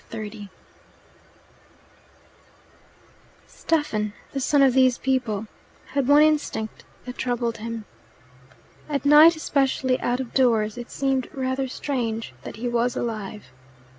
XXX 0.09 0.49
Stephen, 3.45 4.13
the 4.31 4.39
son 4.39 4.63
of 4.63 4.73
these 4.73 4.97
people, 4.97 5.45
had 5.93 6.07
one 6.07 6.23
instinct 6.23 6.83
that 7.05 7.19
troubled 7.19 7.57
him. 7.57 7.85
At 8.89 9.05
night 9.05 9.35
especially 9.35 9.99
out 9.99 10.19
of 10.19 10.33
doors 10.33 10.75
it 10.75 10.89
seemed 10.89 11.29
rather 11.35 11.67
strange 11.67 12.33
that 12.41 12.55
he 12.55 12.67
was 12.67 12.95
alive. 12.95 13.51